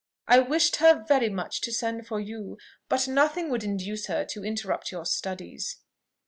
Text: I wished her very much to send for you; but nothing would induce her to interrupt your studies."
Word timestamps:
I 0.27 0.39
wished 0.39 0.77
her 0.77 1.03
very 1.07 1.29
much 1.29 1.61
to 1.61 1.71
send 1.71 2.07
for 2.07 2.19
you; 2.19 2.57
but 2.89 3.07
nothing 3.07 3.51
would 3.51 3.63
induce 3.63 4.07
her 4.07 4.25
to 4.31 4.43
interrupt 4.43 4.91
your 4.91 5.05
studies." 5.05 5.77